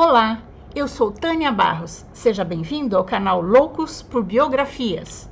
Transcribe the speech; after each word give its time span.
Olá, 0.00 0.40
eu 0.76 0.86
sou 0.86 1.10
Tânia 1.10 1.50
Barros. 1.50 2.06
Seja 2.12 2.44
bem-vindo 2.44 2.96
ao 2.96 3.02
canal 3.02 3.40
Loucos 3.40 4.00
por 4.00 4.22
Biografias. 4.22 5.28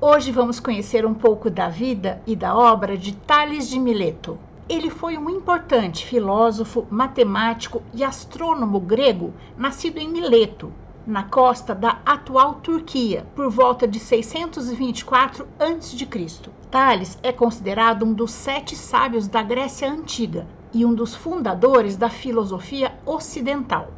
Hoje 0.00 0.32
vamos 0.32 0.58
conhecer 0.58 1.06
um 1.06 1.14
pouco 1.14 1.48
da 1.48 1.68
vida 1.68 2.20
e 2.26 2.34
da 2.34 2.52
obra 2.56 2.98
de 2.98 3.14
Tales 3.14 3.68
de 3.68 3.78
Mileto. 3.78 4.36
Ele 4.68 4.90
foi 4.90 5.16
um 5.16 5.30
importante 5.30 6.04
filósofo, 6.04 6.84
matemático 6.90 7.80
e 7.94 8.02
astrônomo 8.02 8.80
grego 8.80 9.32
nascido 9.56 9.98
em 9.98 10.08
Mileto, 10.08 10.72
na 11.08 11.22
costa 11.22 11.74
da 11.74 12.02
atual 12.04 12.56
Turquia, 12.56 13.26
por 13.34 13.50
volta 13.50 13.88
de 13.88 13.98
624 13.98 15.48
a.C. 15.58 16.50
Tales 16.70 17.18
é 17.22 17.32
considerado 17.32 18.04
um 18.04 18.12
dos 18.12 18.30
sete 18.30 18.76
sábios 18.76 19.26
da 19.26 19.42
Grécia 19.42 19.90
Antiga 19.90 20.46
e 20.70 20.84
um 20.84 20.94
dos 20.94 21.14
fundadores 21.14 21.96
da 21.96 22.10
filosofia 22.10 22.92
ocidental. 23.06 23.90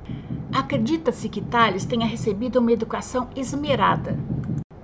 Acredita-se 0.54 1.28
que 1.28 1.40
Tales 1.40 1.84
tenha 1.84 2.06
recebido 2.06 2.60
uma 2.60 2.70
educação 2.70 3.28
esmerada. 3.34 4.16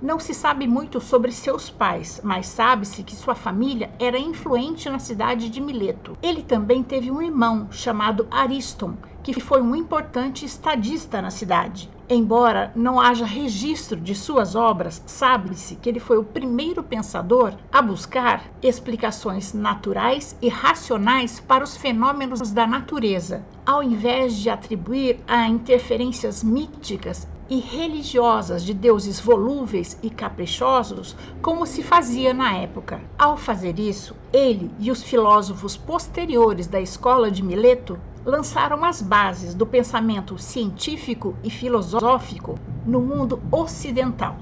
Não 0.01 0.19
se 0.19 0.33
sabe 0.33 0.67
muito 0.67 0.99
sobre 0.99 1.31
seus 1.31 1.69
pais, 1.69 2.19
mas 2.21 2.47
sabe-se 2.47 3.03
que 3.03 3.15
sua 3.15 3.35
família 3.35 3.89
era 3.97 4.19
influente 4.19 4.89
na 4.89 4.99
cidade 4.99 5.49
de 5.49 5.61
Mileto. 5.61 6.17
Ele 6.21 6.43
também 6.43 6.83
teve 6.83 7.09
um 7.09 7.21
irmão 7.21 7.69
chamado 7.71 8.27
Ariston, 8.29 8.95
que 9.23 9.39
foi 9.39 9.61
um 9.61 9.73
importante 9.73 10.43
estadista 10.43 11.21
na 11.21 11.31
cidade. 11.31 11.89
Embora 12.09 12.71
não 12.73 13.01
haja 13.01 13.25
registro 13.25 13.99
de 13.99 14.15
suas 14.15 14.55
obras, 14.55 15.03
sabe-se 15.05 15.75
que 15.75 15.89
ele 15.89 15.99
foi 15.99 16.17
o 16.17 16.23
primeiro 16.23 16.81
pensador 16.81 17.53
a 17.69 17.81
buscar 17.81 18.49
explicações 18.63 19.51
naturais 19.51 20.33
e 20.41 20.47
racionais 20.47 21.41
para 21.41 21.65
os 21.65 21.75
fenômenos 21.75 22.49
da 22.51 22.65
natureza, 22.65 23.43
ao 23.65 23.83
invés 23.83 24.37
de 24.37 24.49
atribuir 24.49 25.19
a 25.27 25.49
interferências 25.49 26.41
míticas 26.45 27.27
e 27.49 27.59
religiosas 27.59 28.63
de 28.63 28.73
deuses 28.73 29.19
volúveis 29.19 29.99
e 30.01 30.09
caprichosos, 30.09 31.13
como 31.41 31.65
se 31.65 31.83
fazia 31.83 32.33
na 32.33 32.55
época. 32.55 33.01
Ao 33.19 33.35
fazer 33.35 33.79
isso, 33.79 34.15
ele 34.31 34.71
e 34.79 34.91
os 34.91 35.03
filósofos 35.03 35.75
posteriores 35.75 36.67
da 36.67 36.79
escola 36.79 37.29
de 37.29 37.43
Mileto 37.43 37.99
lançaram 38.27 38.83
as 38.83 39.01
bases 39.01 39.53
do 39.53 39.65
pensamento 39.65 40.37
científico 40.37 41.33
e 41.45 41.49
filosófico 41.49 42.59
no 42.85 42.99
mundo 42.99 43.41
ocidental. 43.49 44.35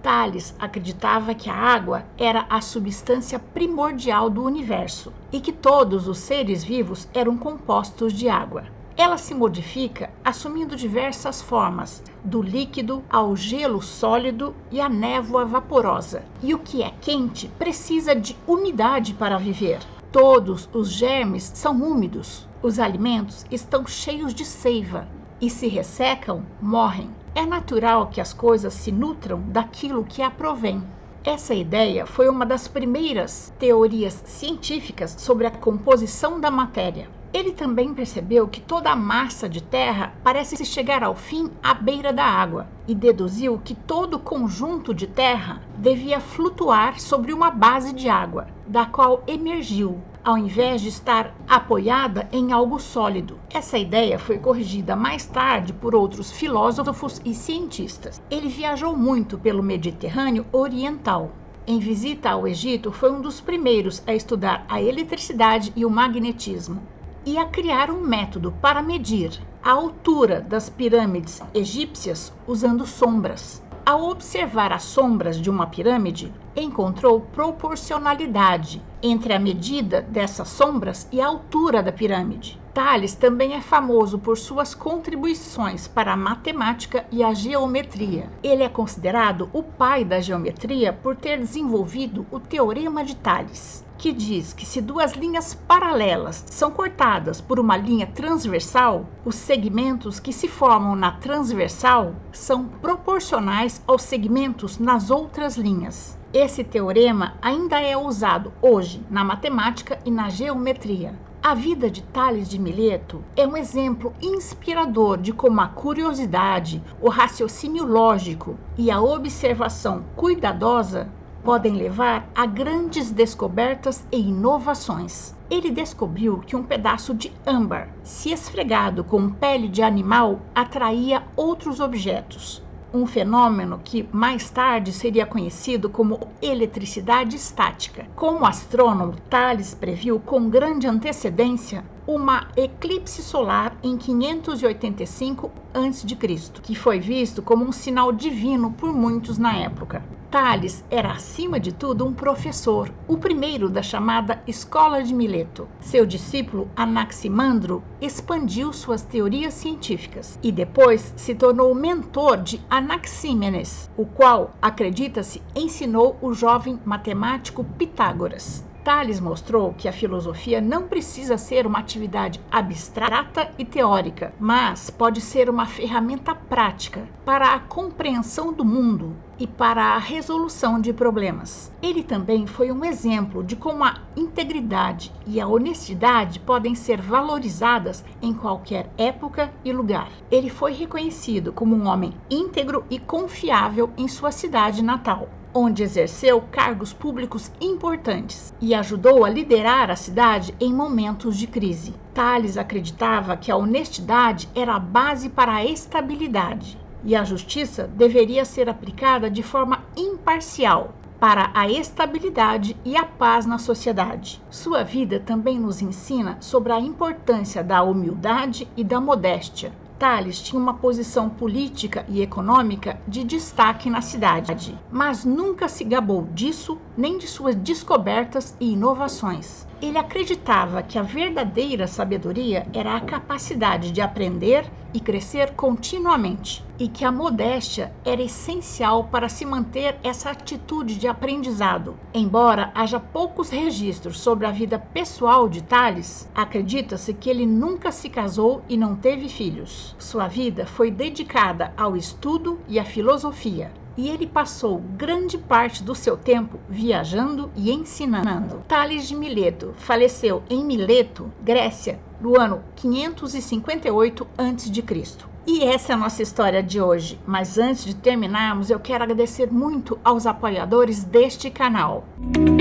Tales 0.00 0.54
acreditava 0.56 1.34
que 1.34 1.50
a 1.50 1.54
água 1.56 2.04
era 2.16 2.46
a 2.48 2.60
substância 2.60 3.40
primordial 3.40 4.30
do 4.30 4.44
universo 4.44 5.12
e 5.32 5.40
que 5.40 5.52
todos 5.52 6.06
os 6.06 6.18
seres 6.18 6.62
vivos 6.62 7.08
eram 7.12 7.36
compostos 7.36 8.12
de 8.12 8.28
água. 8.28 8.66
Ela 8.96 9.18
se 9.18 9.34
modifica 9.34 10.10
assumindo 10.24 10.76
diversas 10.76 11.42
formas, 11.42 12.04
do 12.22 12.40
líquido 12.40 13.02
ao 13.10 13.34
gelo 13.34 13.82
sólido 13.82 14.54
e 14.70 14.80
à 14.80 14.88
névoa 14.88 15.44
vaporosa. 15.44 16.22
E 16.40 16.54
o 16.54 16.60
que 16.60 16.84
é 16.84 16.92
quente 17.00 17.48
precisa 17.58 18.14
de 18.14 18.36
umidade 18.46 19.12
para 19.12 19.38
viver. 19.38 19.80
Todos 20.12 20.68
os 20.72 20.92
germes 20.92 21.50
são 21.52 21.82
úmidos. 21.82 22.46
Os 22.64 22.78
alimentos 22.78 23.44
estão 23.50 23.86
cheios 23.86 24.32
de 24.32 24.42
seiva 24.42 25.06
e 25.38 25.50
se 25.50 25.68
ressecam, 25.68 26.42
morrem. 26.62 27.10
É 27.34 27.44
natural 27.44 28.06
que 28.06 28.22
as 28.22 28.32
coisas 28.32 28.72
se 28.72 28.90
nutram 28.90 29.42
daquilo 29.48 30.02
que 30.02 30.22
a 30.22 30.30
provém. 30.30 30.82
Essa 31.22 31.54
ideia 31.54 32.06
foi 32.06 32.26
uma 32.26 32.46
das 32.46 32.66
primeiras 32.66 33.52
teorias 33.58 34.14
científicas 34.24 35.14
sobre 35.18 35.46
a 35.46 35.50
composição 35.50 36.40
da 36.40 36.50
matéria. 36.50 37.06
Ele 37.34 37.52
também 37.52 37.92
percebeu 37.92 38.48
que 38.48 38.62
toda 38.62 38.90
a 38.90 38.96
massa 38.96 39.46
de 39.46 39.62
terra 39.62 40.14
parece 40.24 40.64
chegar 40.64 41.04
ao 41.04 41.14
fim 41.14 41.50
à 41.62 41.74
beira 41.74 42.14
da 42.14 42.24
água 42.24 42.66
e 42.88 42.94
deduziu 42.94 43.60
que 43.62 43.74
todo 43.74 44.18
conjunto 44.18 44.94
de 44.94 45.06
terra 45.06 45.60
devia 45.76 46.18
flutuar 46.18 46.98
sobre 46.98 47.30
uma 47.30 47.50
base 47.50 47.92
de 47.92 48.08
água, 48.08 48.46
da 48.66 48.86
qual 48.86 49.22
emergiu, 49.26 50.00
ao 50.24 50.38
invés 50.38 50.80
de 50.80 50.88
estar 50.88 51.34
apoiada 51.46 52.26
em 52.32 52.50
algo 52.50 52.78
sólido. 52.80 53.38
Essa 53.52 53.76
ideia 53.76 54.18
foi 54.18 54.38
corrigida 54.38 54.96
mais 54.96 55.26
tarde 55.26 55.74
por 55.74 55.94
outros 55.94 56.32
filósofos 56.32 57.20
e 57.24 57.34
cientistas. 57.34 58.22
Ele 58.30 58.48
viajou 58.48 58.96
muito 58.96 59.38
pelo 59.38 59.62
Mediterrâneo 59.62 60.46
Oriental. 60.50 61.30
Em 61.66 61.78
visita 61.78 62.30
ao 62.30 62.48
Egito, 62.48 62.90
foi 62.90 63.12
um 63.12 63.20
dos 63.20 63.40
primeiros 63.40 64.02
a 64.06 64.14
estudar 64.14 64.64
a 64.68 64.80
eletricidade 64.80 65.72
e 65.76 65.84
o 65.84 65.90
magnetismo 65.90 66.82
e 67.26 67.38
a 67.38 67.46
criar 67.46 67.90
um 67.90 68.00
método 68.06 68.52
para 68.60 68.82
medir 68.82 69.40
a 69.62 69.72
altura 69.72 70.42
das 70.42 70.68
pirâmides 70.68 71.40
egípcias 71.54 72.32
usando 72.46 72.86
sombras. 72.86 73.63
Ao 73.86 74.08
observar 74.08 74.72
as 74.72 74.84
sombras 74.84 75.38
de 75.38 75.50
uma 75.50 75.66
pirâmide, 75.66 76.32
encontrou 76.56 77.20
proporcionalidade 77.20 78.82
entre 79.02 79.34
a 79.34 79.38
medida 79.38 80.00
dessas 80.00 80.48
sombras 80.48 81.06
e 81.12 81.20
a 81.20 81.26
altura 81.26 81.82
da 81.82 81.92
pirâmide. 81.92 82.63
Tales 82.74 83.14
também 83.14 83.54
é 83.54 83.60
famoso 83.60 84.18
por 84.18 84.36
suas 84.36 84.74
contribuições 84.74 85.86
para 85.86 86.12
a 86.12 86.16
matemática 86.16 87.06
e 87.08 87.22
a 87.22 87.32
geometria. 87.32 88.28
Ele 88.42 88.64
é 88.64 88.68
considerado 88.68 89.48
o 89.52 89.62
pai 89.62 90.04
da 90.04 90.20
geometria 90.20 90.92
por 90.92 91.14
ter 91.14 91.38
desenvolvido 91.38 92.26
o 92.32 92.40
Teorema 92.40 93.04
de 93.04 93.14
Tales 93.14 93.84
que 93.96 94.12
diz 94.12 94.52
que 94.52 94.66
se 94.66 94.82
duas 94.82 95.12
linhas 95.12 95.54
paralelas 95.54 96.44
são 96.50 96.70
cortadas 96.70 97.40
por 97.40 97.60
uma 97.60 97.76
linha 97.76 98.06
transversal, 98.06 99.06
os 99.24 99.36
segmentos 99.36 100.18
que 100.20 100.32
se 100.32 100.48
formam 100.48 100.96
na 100.96 101.12
transversal 101.12 102.14
são 102.32 102.66
proporcionais 102.66 103.80
aos 103.86 104.02
segmentos 104.02 104.78
nas 104.78 105.10
outras 105.10 105.56
linhas. 105.56 106.18
Esse 106.34 106.64
teorema 106.64 107.38
ainda 107.40 107.80
é 107.80 107.96
usado 107.96 108.52
hoje 108.60 109.00
na 109.08 109.24
matemática 109.24 109.98
e 110.04 110.10
na 110.10 110.28
geometria. 110.28 111.14
A 111.46 111.52
vida 111.52 111.90
de 111.90 112.00
Tales 112.00 112.48
de 112.48 112.58
Mileto 112.58 113.22
é 113.36 113.46
um 113.46 113.54
exemplo 113.54 114.14
inspirador 114.22 115.18
de 115.18 115.30
como 115.30 115.60
a 115.60 115.68
curiosidade, 115.68 116.82
o 117.02 117.10
raciocínio 117.10 117.84
lógico 117.84 118.56
e 118.78 118.90
a 118.90 118.98
observação 118.98 120.06
cuidadosa 120.16 121.06
podem 121.44 121.74
levar 121.74 122.26
a 122.34 122.46
grandes 122.46 123.10
descobertas 123.10 124.06
e 124.10 124.20
inovações. 124.20 125.34
Ele 125.50 125.70
descobriu 125.70 126.38
que 126.38 126.56
um 126.56 126.64
pedaço 126.64 127.12
de 127.12 127.30
âmbar, 127.46 127.90
se 128.02 128.30
esfregado 128.30 129.04
com 129.04 129.28
pele 129.28 129.68
de 129.68 129.82
animal, 129.82 130.40
atraía 130.54 131.24
outros 131.36 131.78
objetos. 131.78 132.63
Um 132.94 133.06
fenômeno 133.06 133.80
que 133.84 134.08
mais 134.12 134.48
tarde 134.50 134.92
seria 134.92 135.26
conhecido 135.26 135.90
como 135.90 136.20
eletricidade 136.40 137.34
estática. 137.34 138.06
Como 138.14 138.46
astrônomo, 138.46 139.16
Thales 139.28 139.74
previu 139.74 140.20
com 140.20 140.48
grande 140.48 140.86
antecedência 140.86 141.82
uma 142.06 142.48
eclipse 142.56 143.22
solar 143.22 143.76
em 143.82 143.96
585 143.96 145.50
a.C., 145.72 146.52
que 146.62 146.74
foi 146.74 147.00
visto 147.00 147.42
como 147.42 147.64
um 147.64 147.72
sinal 147.72 148.12
divino 148.12 148.72
por 148.72 148.92
muitos 148.92 149.38
na 149.38 149.56
época. 149.56 150.04
Tales 150.30 150.84
era, 150.90 151.12
acima 151.12 151.60
de 151.60 151.72
tudo, 151.72 152.04
um 152.04 152.12
professor, 152.12 152.92
o 153.06 153.16
primeiro 153.16 153.70
da 153.70 153.82
chamada 153.82 154.42
Escola 154.48 155.02
de 155.02 155.14
Mileto. 155.14 155.68
Seu 155.80 156.04
discípulo 156.04 156.68
Anaximandro 156.74 157.84
expandiu 158.00 158.72
suas 158.72 159.02
teorias 159.02 159.54
científicas 159.54 160.36
e 160.42 160.50
depois 160.50 161.14
se 161.16 161.36
tornou 161.36 161.72
mentor 161.72 162.38
de 162.38 162.60
Anaxímenes, 162.68 163.88
o 163.96 164.04
qual, 164.04 164.56
acredita-se, 164.60 165.40
ensinou 165.54 166.18
o 166.20 166.34
jovem 166.34 166.80
matemático 166.84 167.64
Pitágoras. 167.78 168.64
Tales 168.84 169.18
mostrou 169.18 169.72
que 169.72 169.88
a 169.88 169.92
filosofia 169.92 170.60
não 170.60 170.86
precisa 170.86 171.38
ser 171.38 171.66
uma 171.66 171.78
atividade 171.78 172.38
abstrata 172.50 173.50
e 173.58 173.64
teórica, 173.64 174.34
mas 174.38 174.90
pode 174.90 175.22
ser 175.22 175.48
uma 175.48 175.64
ferramenta 175.64 176.34
prática 176.34 177.08
para 177.24 177.54
a 177.54 177.60
compreensão 177.60 178.52
do 178.52 178.62
mundo 178.62 179.16
e 179.38 179.46
para 179.46 179.94
a 179.94 179.98
resolução 179.98 180.78
de 180.78 180.92
problemas. 180.92 181.72
Ele 181.80 182.02
também 182.02 182.46
foi 182.46 182.70
um 182.70 182.84
exemplo 182.84 183.42
de 183.42 183.56
como 183.56 183.84
a 183.84 184.02
integridade 184.14 185.10
e 185.26 185.40
a 185.40 185.46
honestidade 185.46 186.38
podem 186.40 186.74
ser 186.74 187.00
valorizadas 187.00 188.04
em 188.20 188.34
qualquer 188.34 188.90
época 188.98 189.50
e 189.64 189.72
lugar. 189.72 190.12
Ele 190.30 190.50
foi 190.50 190.74
reconhecido 190.74 191.54
como 191.54 191.74
um 191.74 191.86
homem 191.88 192.12
íntegro 192.30 192.84
e 192.90 192.98
confiável 192.98 193.94
em 193.96 194.06
sua 194.06 194.30
cidade 194.30 194.82
natal 194.82 195.30
onde 195.54 195.82
exerceu 195.82 196.40
cargos 196.40 196.92
públicos 196.92 197.50
importantes 197.60 198.52
e 198.60 198.74
ajudou 198.74 199.24
a 199.24 199.30
liderar 199.30 199.90
a 199.90 199.96
cidade 199.96 200.52
em 200.60 200.74
momentos 200.74 201.36
de 201.36 201.46
crise. 201.46 201.94
Tales 202.12 202.56
acreditava 202.56 203.36
que 203.36 203.52
a 203.52 203.56
honestidade 203.56 204.48
era 204.54 204.74
a 204.74 204.80
base 204.80 205.28
para 205.28 205.54
a 205.54 205.64
estabilidade 205.64 206.76
e 207.04 207.14
a 207.14 207.22
justiça 207.22 207.86
deveria 207.86 208.44
ser 208.44 208.68
aplicada 208.68 209.30
de 209.30 209.42
forma 209.42 209.84
imparcial, 209.96 210.94
para 211.20 211.50
a 211.54 211.70
estabilidade 211.70 212.76
e 212.84 212.96
a 212.96 213.04
paz 213.04 213.46
na 213.46 213.58
sociedade. 213.58 214.42
Sua 214.50 214.82
vida 214.82 215.20
também 215.20 215.58
nos 215.58 215.80
ensina 215.80 216.36
sobre 216.40 216.72
a 216.72 216.80
importância 216.80 217.62
da 217.62 217.82
humildade 217.82 218.68
e 218.76 218.82
da 218.82 219.00
modéstia. 219.00 219.72
Tales 219.98 220.40
tinha 220.42 220.60
uma 220.60 220.74
posição 220.74 221.30
política 221.30 222.04
e 222.08 222.20
econômica 222.20 223.00
de 223.06 223.22
destaque 223.22 223.88
na 223.88 224.00
cidade, 224.00 224.78
mas 224.90 225.24
nunca 225.24 225.68
se 225.68 225.84
gabou 225.84 226.26
disso 226.32 226.78
nem 226.96 227.16
de 227.18 227.28
suas 227.28 227.54
descobertas 227.54 228.56
e 228.60 228.72
inovações. 228.72 229.66
Ele 229.80 229.98
acreditava 229.98 230.82
que 230.82 230.98
a 230.98 231.02
verdadeira 231.02 231.86
sabedoria 231.86 232.66
era 232.72 232.96
a 232.96 233.00
capacidade 233.00 233.92
de 233.92 234.00
aprender 234.00 234.64
e 234.94 235.00
crescer 235.00 235.54
continuamente, 235.54 236.64
e 236.78 236.88
que 236.88 237.04
a 237.04 237.10
modéstia 237.10 237.92
era 238.04 238.22
essencial 238.22 239.04
para 239.04 239.28
se 239.28 239.44
manter 239.44 239.98
essa 240.04 240.30
atitude 240.30 240.96
de 240.96 241.08
aprendizado. 241.08 241.96
Embora 242.14 242.70
haja 242.74 243.00
poucos 243.00 243.50
registros 243.50 244.20
sobre 244.20 244.46
a 244.46 244.52
vida 244.52 244.78
pessoal 244.78 245.48
de 245.48 245.62
Tales, 245.62 246.28
acredita-se 246.32 247.12
que 247.12 247.28
ele 247.28 247.44
nunca 247.44 247.90
se 247.90 248.08
casou 248.08 248.62
e 248.68 248.76
não 248.76 248.94
teve 248.94 249.28
filhos. 249.28 249.96
Sua 249.98 250.28
vida 250.28 250.64
foi 250.64 250.90
dedicada 250.90 251.72
ao 251.76 251.96
estudo 251.96 252.60
e 252.68 252.78
à 252.78 252.84
filosofia, 252.84 253.72
e 253.96 254.08
ele 254.08 254.26
passou 254.26 254.78
grande 254.78 255.38
parte 255.38 255.82
do 255.82 255.94
seu 255.94 256.16
tempo 256.16 256.58
viajando 256.68 257.50
e 257.56 257.70
ensinando. 257.70 258.62
Tales 258.68 259.08
de 259.08 259.14
Mileto 259.14 259.74
faleceu 259.76 260.42
em 260.50 260.64
Mileto, 260.64 261.32
Grécia, 261.42 262.00
no 262.24 262.40
ano 262.40 262.62
558 262.76 264.26
a.C. 264.38 265.18
E 265.46 265.62
essa 265.62 265.92
é 265.92 265.94
a 265.94 265.98
nossa 265.98 266.22
história 266.22 266.62
de 266.62 266.80
hoje. 266.80 267.20
Mas 267.26 267.58
antes 267.58 267.84
de 267.84 267.94
terminarmos, 267.94 268.70
eu 268.70 268.80
quero 268.80 269.04
agradecer 269.04 269.52
muito 269.52 269.98
aos 270.02 270.26
apoiadores 270.26 271.04
deste 271.04 271.50
canal. 271.50 272.02
Música 272.18 272.53